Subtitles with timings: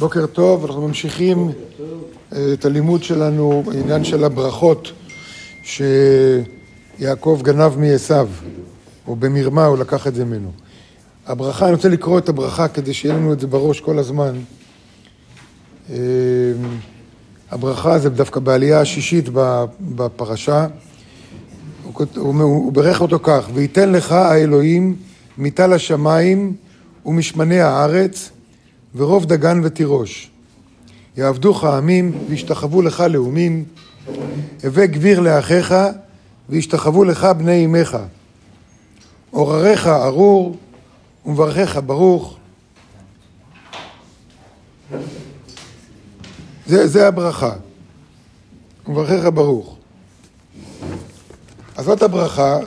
[0.00, 1.50] בוקר טוב, אנחנו ממשיכים
[2.32, 4.92] אה, את הלימוד שלנו בעניין של הברכות
[5.62, 8.14] שיעקב גנב מעשו,
[9.06, 10.52] או במרמה הוא לקח את זה ממנו.
[11.26, 14.38] הברכה, אני רוצה לקרוא את הברכה כדי שיהיה לנו את זה בראש כל הזמן.
[15.90, 15.96] אה,
[17.50, 19.28] הברכה זה דווקא בעלייה השישית
[19.80, 20.66] בפרשה.
[22.16, 24.96] הוא בירך אותו כך, וייתן לך האלוהים
[25.38, 26.56] מטל השמיים
[27.06, 28.30] ומשמני הארץ
[28.98, 30.30] ורוב דגן ותירוש.
[31.16, 33.64] יעבדוך עמים וישתחוו לך לאומים,
[34.64, 35.74] הווה גביר לאחיך
[36.48, 37.98] וישתחוו לך בני אמך.
[39.30, 40.56] עורריך ארור
[41.26, 42.36] ומברכיך ברוך.
[46.66, 47.52] זה, זה הברכה.
[48.86, 49.76] ומברכיך ברוך.
[51.76, 52.58] אז זאת הברכה,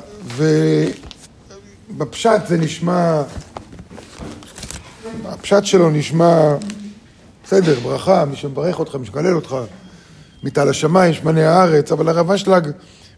[1.96, 3.24] ובפשט זה נשמע
[5.32, 6.56] הפשט שלו נשמע,
[7.44, 9.56] בסדר, ברכה, מי שמברך אותך, מי שמקלל אותך,
[10.44, 12.72] מטל השמיים, שמני הארץ, אבל הרב אשלג,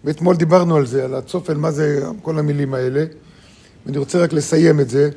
[0.04, 3.06] ואתמול דיברנו על זה, על הצופן, מה זה כל המילים האלה,
[3.86, 5.10] ואני רוצה רק לסיים את זה.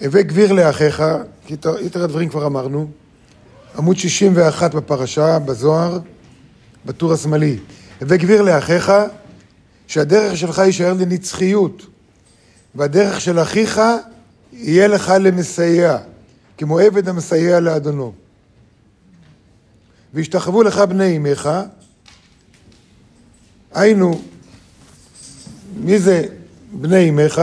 [0.00, 1.02] הווה גביר לאחיך,
[1.46, 2.90] כי יתר הדברים כבר אמרנו,
[3.78, 5.98] עמוד 61 בפרשה, בזוהר,
[6.86, 7.58] בטור השמאלי.
[8.00, 8.92] הווה גביר לאחיך,
[9.86, 11.86] שהדרך שלך יישאר לנצחיות,
[12.74, 13.80] והדרך של אחיך
[14.52, 15.98] יהיה לך למסייע,
[16.58, 18.12] כמו עבד המסייע לאדונו.
[20.14, 21.50] וישתחוו לך בני אמך,
[23.74, 24.20] היינו,
[25.76, 26.24] מי זה
[26.72, 27.42] בני אמך?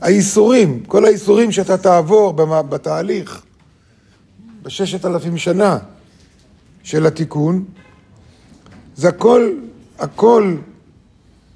[0.00, 3.42] האיסורים, כל האיסורים שאתה תעבור בתהליך,
[4.62, 5.78] בששת אלפים שנה
[6.82, 7.64] של התיקון,
[8.96, 9.52] זה הכל,
[9.98, 10.56] הכל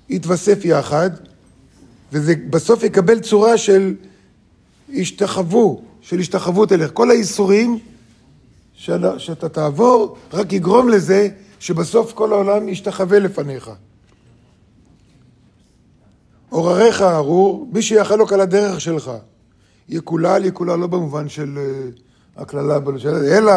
[0.09, 1.11] יתווסף יחד,
[2.13, 3.95] וזה בסוף יקבל צורה של
[4.95, 6.91] השתחוו, של השתחוות אליך.
[6.95, 7.79] כל האיסורים
[8.75, 11.29] שאתה תעבור, רק יגרום לזה
[11.61, 13.71] שבסוף כל העולם ישתחווה לפניך.
[16.49, 19.11] עורריך ארור, מי שיחלוק על הדרך שלך.
[19.89, 22.79] יקולל, יקולל לא במובן של uh, הקללה,
[23.39, 23.53] אלא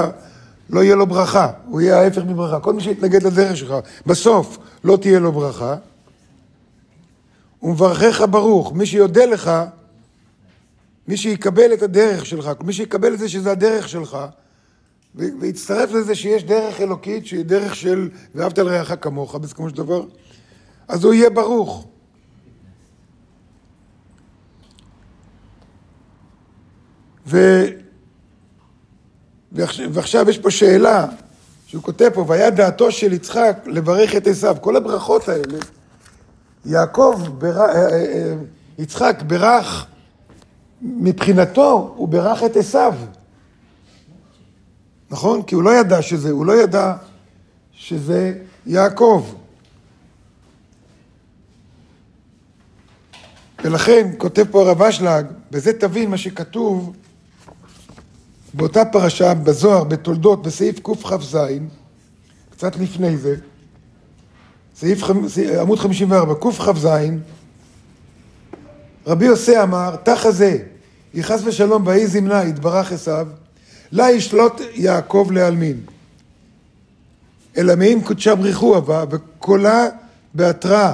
[0.70, 2.59] לא יהיה לו ברכה, הוא יהיה ההפך מברכה.
[2.59, 3.74] כל מי שיתנגד לדרך שלך,
[4.06, 5.75] בסוף לא תהיה לו ברכה.
[7.64, 9.52] ומברכך ברוך, מי שיודה לך,
[11.09, 14.18] מי שיקבל את הדרך שלך, מי שיקבל את זה שזה הדרך שלך,
[15.16, 20.06] ויצטרף לזה שיש דרך אלוקית, שהיא דרך של ואהבת לרעך כמוך, בסיכומו של דבר,
[20.88, 21.88] אז הוא יהיה ברוך.
[27.28, 27.66] ו...
[29.92, 31.06] ועכשיו יש פה שאלה
[31.68, 34.58] שהוא כותב פה, והיה דעתו של יצחק לברך את עשיו.
[34.62, 35.58] כל הברכות האלה,
[36.66, 37.59] יעקב, בר...
[37.59, 38.34] אה, אה, אה,
[38.78, 39.86] יצחק ברך
[40.82, 42.94] מבחינתו הוא בירך את עשיו.
[45.10, 45.44] נכון?
[45.44, 46.96] כי הוא לא ידע שזה, הוא לא ידע
[47.72, 48.34] שזה
[48.66, 49.26] יעקב.
[53.64, 56.94] ולכן כותב פה הרב אשלג, בזה תבין מה שכתוב
[58.54, 61.38] באותה פרשה בזוהר, בתולדות, בסעיף קכ"ז,
[62.50, 63.36] קצת לפני זה,
[64.76, 65.04] סעיף
[65.62, 66.88] עמוד 54, קכ"ז,
[69.09, 70.58] רבי יוסי אמר, תחה זה,
[71.14, 73.28] יחס ושלום באי זמנה, יתברך עשיו,
[73.92, 75.81] לה ישלוט יעקב לעלמין.
[77.58, 79.88] אלא מאם קודשה בריחו אבה, וקולה
[80.34, 80.94] בהתרא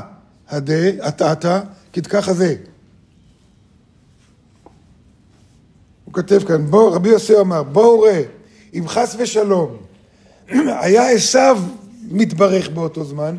[0.49, 1.61] הדה, עטעתה,
[1.93, 2.55] כתכך הזה.
[6.05, 8.21] הוא כותב כאן, בוא, רבי יוסי אמר, בואו ראה,
[8.73, 9.77] אם חס ושלום
[10.81, 11.61] היה עשיו
[12.11, 13.35] מתברך באותו זמן,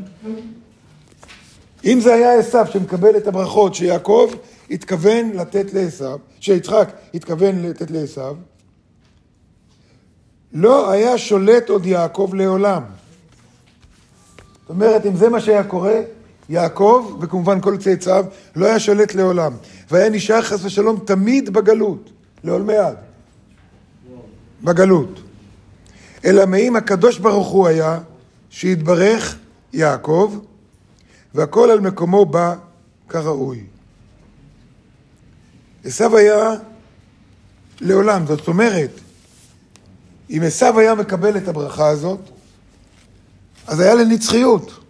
[1.85, 4.31] אם זה היה עשיו שמקבל את הברכות שיעקב
[4.71, 8.35] התכוון לתת לעשו, שיצחק התכוון לתת לעשו,
[10.53, 12.83] לא היה שולט עוד יעקב לעולם.
[14.61, 16.01] זאת אומרת, אם זה מה שהיה קורה,
[16.49, 18.25] יעקב, וכמובן כל צאצאיו,
[18.57, 19.53] לא היה שולט לעולם.
[19.91, 22.11] והיה נשאר חס ושלום תמיד בגלות,
[22.45, 22.97] לעולמי עד.
[24.63, 25.21] בגלות.
[26.25, 27.99] אלא מאם הקדוש ברוך הוא היה,
[28.51, 29.39] שהתברך
[29.73, 30.39] יעקב,
[31.35, 32.55] והכל על מקומו בא
[33.09, 33.65] כראוי.
[35.87, 36.51] עשו היה
[37.81, 38.91] לעולם, זאת אומרת,
[40.31, 42.21] אם עשו היה מקבל את הברכה הזאת,
[43.67, 44.81] אז היה לנצחיות.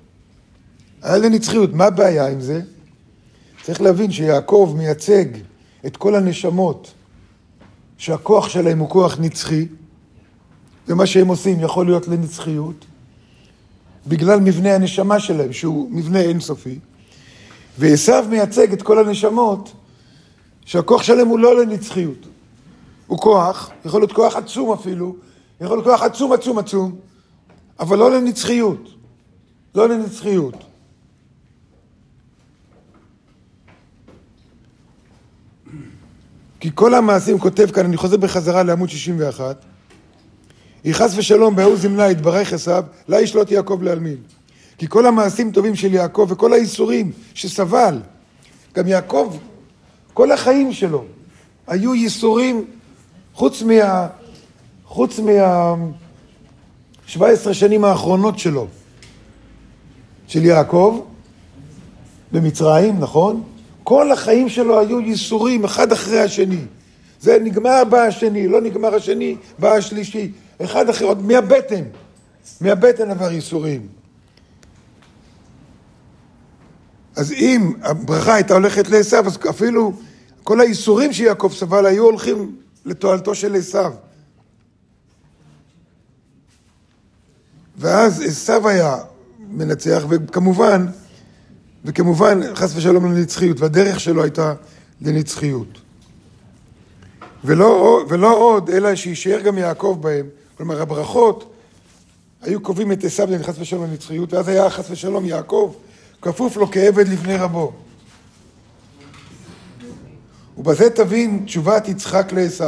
[1.03, 1.73] היה לנצחיות.
[1.73, 2.61] מה הבעיה עם זה?
[3.63, 5.25] צריך להבין שיעקב מייצג
[5.87, 6.93] את כל הנשמות
[7.99, 9.67] שהכוח שלהם הוא כוח נצחי,
[10.89, 12.85] ומה שהם עושים יכול להיות לנצחיות,
[14.07, 16.79] בגלל מבנה הנשמה שלהם, שהוא מבנה אינסופי,
[17.79, 19.73] ועשו מייצג את כל הנשמות
[20.67, 22.27] שהכוח שלהם הוא לא לנצחיות.
[23.07, 25.17] הוא כוח, יכול להיות כוח עצום אפילו,
[25.61, 26.97] יכול להיות כוח עצום עצום עצום,
[27.81, 28.89] אבל לא לנצחיות.
[29.75, 30.55] לא לנצחיות.
[36.61, 39.65] כי כל המעשים, כותב כאן, אני חוזר בחזרה לעמוד 61,
[40.85, 44.17] היא חס ושלום בהוא זמנה יתברך עשיו, לה ישלוט יעקב לעלמין.
[44.79, 48.01] כי כל המעשים טובים של יעקב וכל האיסורים שסבל,
[48.75, 49.37] גם יעקב,
[50.17, 51.05] כל החיים שלו
[51.67, 52.65] היו ייסורים
[53.35, 54.07] חוץ מה...
[54.85, 55.75] חוץ מה...
[57.07, 58.67] 17 שנים האחרונות שלו,
[60.27, 61.01] של יעקב,
[62.33, 63.43] במצרים, נכון?
[63.85, 66.65] כל החיים שלו היו ייסורים אחד אחרי השני.
[67.21, 70.33] זה נגמר בא השני, לא נגמר השני, בא השלישי.
[70.65, 71.85] אחד אחר, עוד מהבטן.
[72.61, 73.87] מהבטן עבר ייסורים.
[77.17, 79.93] אז אם הברכה הייתה הולכת לעשו, אז אפילו
[80.47, 83.79] כל האיסורים שיעקב סבל היו הולכים לתועלתו של עשו.
[87.79, 88.97] ואז עשו היה
[89.39, 90.87] מנצח, וכמובן,
[91.85, 94.55] וכמובן, חס ושלום לנצחיות, והדרך שלו הייתה
[95.01, 95.79] לנצחיות.
[97.45, 100.27] ולא, ולא עוד, אלא שישאר גם יעקב בהם.
[100.57, 101.53] כלומר, הברכות
[102.43, 105.75] היו קובעים את עשו חס ושלום לנצחיות, ואז היה חס ושלום יעקב
[106.23, 107.86] כפוף לו כעבד לבני רבו.
[110.67, 112.65] ובזה תבין תשובת יצחק לעשו.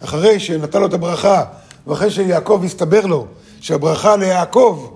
[0.00, 1.44] אחרי שנתן לו את הברכה,
[1.86, 3.26] ואחרי שיעקב הסתבר לו
[3.60, 4.90] שהברכה ליעקב,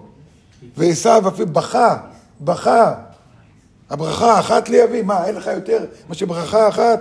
[0.77, 1.97] ועשו אפילו בכה,
[2.41, 2.95] בכה.
[3.91, 7.01] הברכה אחת לי אבי, מה, אין לך יותר מאשר ברכה אחת?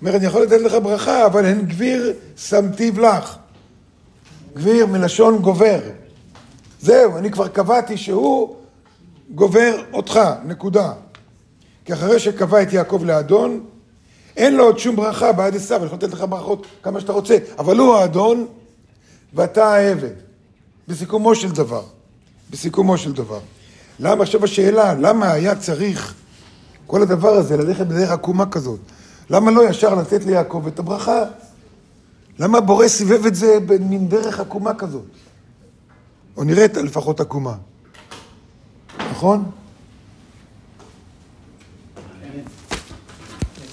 [0.00, 3.36] אומר, אני יכול לתת לך ברכה, אבל הן גביר שמתיו לך.
[4.54, 5.80] גביר מלשון גובר.
[6.80, 8.56] זהו, אני כבר קבעתי שהוא
[9.34, 10.92] גובר אותך, נקודה.
[11.84, 13.64] כי אחרי שקבע את יעקב לאדון,
[14.38, 17.36] אין לו עוד שום ברכה בעד עשיו, אני יכול לתת לך ברכות כמה שאתה רוצה,
[17.58, 18.46] אבל הוא האדון
[19.34, 20.12] ואתה העבד.
[20.88, 21.82] בסיכומו של דבר.
[22.50, 23.40] בסיכומו של דבר.
[24.00, 26.14] למה עכשיו השאלה, למה היה צריך
[26.86, 28.80] כל הדבר הזה ללכת בדרך עקומה כזאת?
[29.30, 31.22] למה לא ישר לתת ליעקב את הברכה?
[32.38, 35.04] למה הבורא סיבב את זה במין דרך עקומה כזאת?
[36.36, 37.54] או נראית לפחות עקומה.
[39.10, 39.44] נכון?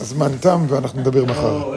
[0.05, 1.71] הזמן תם ואנחנו נדבר מחר.